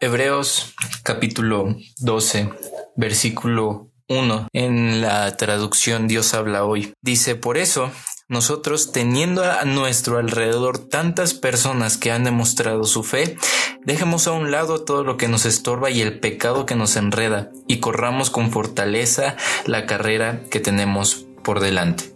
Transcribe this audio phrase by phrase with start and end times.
[0.00, 2.50] Hebreos capítulo 12,
[2.94, 6.94] versículo 1 en la traducción Dios habla hoy.
[7.02, 7.90] Dice, por eso,
[8.28, 13.38] nosotros teniendo a nuestro alrededor tantas personas que han demostrado su fe,
[13.84, 17.50] dejemos a un lado todo lo que nos estorba y el pecado que nos enreda
[17.66, 19.36] y corramos con fortaleza
[19.66, 22.14] la carrera que tenemos por delante.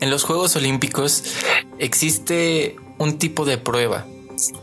[0.00, 1.22] En los Juegos Olímpicos
[1.78, 4.06] existe un tipo de prueba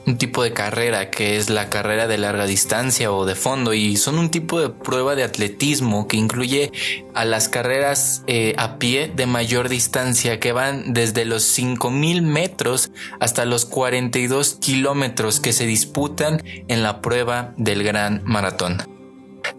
[0.06, 3.98] un tipo de carrera que es la carrera de larga distancia o de fondo y
[3.98, 6.72] son un tipo de prueba de atletismo que incluye
[7.14, 12.92] a las carreras eh, a pie de mayor distancia que van desde los 5000 metros
[13.20, 18.98] hasta los 42 kilómetros que se disputan en la prueba del gran maratón.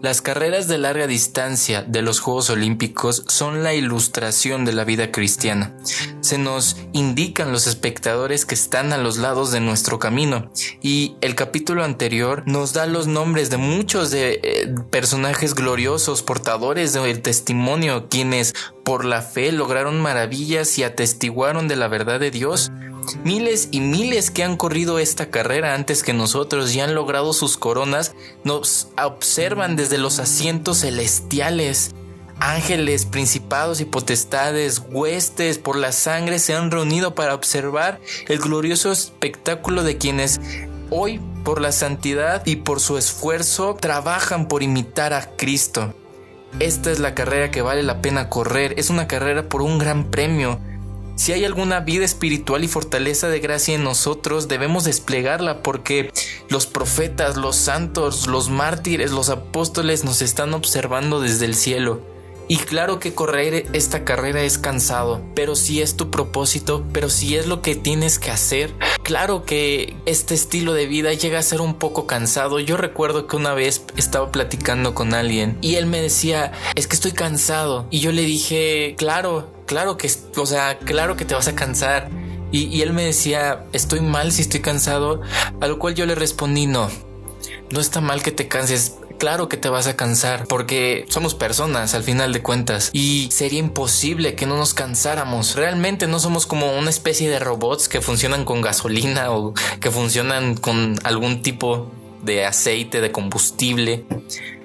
[0.01, 5.11] Las carreras de larga distancia de los Juegos Olímpicos son la ilustración de la vida
[5.11, 5.75] cristiana.
[6.29, 11.33] Se nos indican los espectadores que están a los lados de nuestro camino y el
[11.33, 18.09] capítulo anterior nos da los nombres de muchos de eh, personajes gloriosos, portadores del testimonio,
[18.09, 22.71] quienes por la fe lograron maravillas y atestiguaron de la verdad de Dios.
[23.23, 27.57] Miles y miles que han corrido esta carrera antes que nosotros y han logrado sus
[27.57, 31.95] coronas nos observan desde los asientos celestiales.
[32.39, 38.91] Ángeles, principados y potestades, huestes por la sangre se han reunido para observar el glorioso
[38.91, 40.39] espectáculo de quienes
[40.89, 45.93] hoy por la santidad y por su esfuerzo trabajan por imitar a Cristo.
[46.59, 50.09] Esta es la carrera que vale la pena correr, es una carrera por un gran
[50.09, 50.59] premio,
[51.19, 56.13] si hay alguna vida espiritual y fortaleza de gracia en nosotros, debemos desplegarla porque
[56.47, 61.99] los profetas, los santos, los mártires, los apóstoles nos están observando desde el cielo.
[62.51, 67.35] Y claro que correr esta carrera es cansado, pero si es tu propósito, pero si
[67.35, 68.73] es lo que tienes que hacer,
[69.03, 72.59] claro que este estilo de vida llega a ser un poco cansado.
[72.59, 76.95] Yo recuerdo que una vez estaba platicando con alguien y él me decía, es que
[76.95, 77.85] estoy cansado.
[77.91, 82.09] Y yo le dije, claro, claro que, o sea, claro que te vas a cansar.
[82.51, 85.21] Y, él me decía, estoy mal si estoy cansado,
[85.61, 86.89] a lo cual yo le respondí, no,
[87.69, 88.95] no está mal que te canses.
[89.19, 93.59] Claro que te vas a cansar porque somos personas al final de cuentas y sería
[93.59, 95.55] imposible que no nos cansáramos.
[95.55, 100.55] Realmente no somos como una especie de robots que funcionan con gasolina o que funcionan
[100.55, 101.91] con algún tipo
[102.23, 104.05] de aceite, de combustible.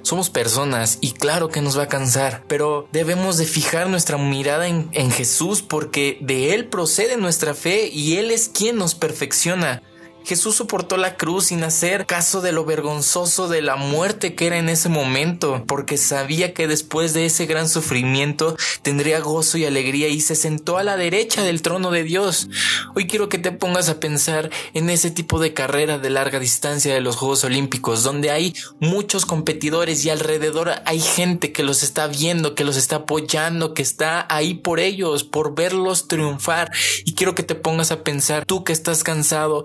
[0.02, 4.68] Somos personas y claro que nos va a cansar, pero debemos de fijar nuestra mirada
[4.68, 9.82] en, en Jesús porque de Él procede nuestra fe y Él es quien nos perfecciona.
[10.24, 14.56] Jesús soportó la cruz sin hacer caso de lo vergonzoso de la muerte que era
[14.56, 20.08] en ese momento, porque sabía que después de ese gran sufrimiento tendría gozo y alegría
[20.08, 22.48] y se sentó a la derecha del trono de Dios.
[22.94, 26.94] Hoy quiero que te pongas a pensar en ese tipo de carrera de larga distancia
[26.94, 32.06] de los Juegos Olímpicos, donde hay muchos competidores y alrededor hay gente que los está
[32.06, 36.70] viendo, que los está apoyando, que está ahí por ellos, por verlos triunfar.
[37.04, 39.64] Y quiero que te pongas a pensar, tú que estás cansado,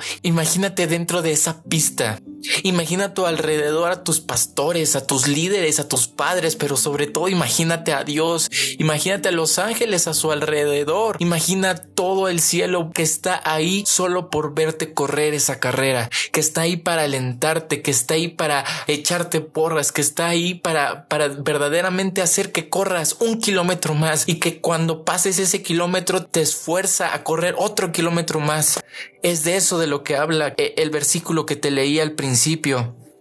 [0.49, 2.17] Imagínate dentro de esa pista.
[2.63, 7.07] Imagina a tu alrededor a tus pastores, a tus líderes, a tus padres, pero sobre
[7.07, 8.49] todo imagínate a Dios.
[8.77, 11.17] Imagínate a los ángeles a su alrededor.
[11.19, 16.61] Imagina todo el cielo que está ahí solo por verte correr esa carrera, que está
[16.61, 22.21] ahí para alentarte, que está ahí para echarte porras, que está ahí para, para verdaderamente
[22.21, 27.23] hacer que corras un kilómetro más y que cuando pases ese kilómetro te esfuerza a
[27.23, 28.79] correr otro kilómetro más.
[29.21, 32.13] Es de eso de lo que habla eh, el versículo que te leí al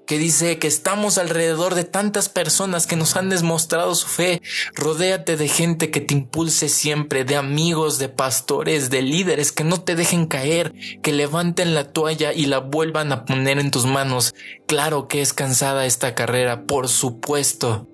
[0.08, 4.40] que dice que estamos alrededor de tantas personas que nos han demostrado su fe.
[4.74, 9.82] Rodéate de gente que te impulse siempre, de amigos, de pastores, de líderes que no
[9.82, 14.34] te dejen caer, que levanten la toalla y la vuelvan a poner en tus manos.
[14.66, 17.86] Claro que es cansada esta carrera, por supuesto.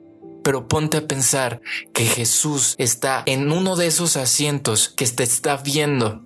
[0.45, 5.57] Pero ponte a pensar que Jesús está en uno de esos asientos que te está
[5.57, 6.23] viendo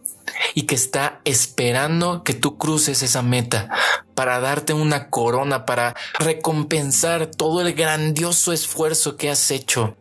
[0.54, 3.68] y que está esperando que tú cruces esa meta
[4.14, 9.96] para darte una corona, para recompensar todo el grandioso esfuerzo que has hecho.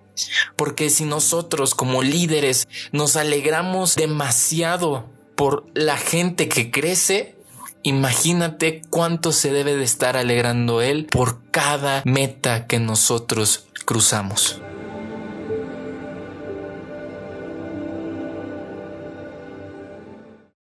[0.56, 7.38] Porque si nosotros como líderes nos alegramos demasiado por la gente que crece,
[7.84, 14.60] imagínate cuánto se debe de estar alegrando él por cada meta que nosotros cruzamos.